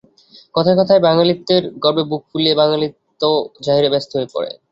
[0.55, 3.21] কথায় কথায় বাঙালিত্বের গর্বে বুক ফুলিয়ে বাঙালিত্ব
[3.65, 4.51] জাহিরে ব্যস্ত হয়ে পড়ে।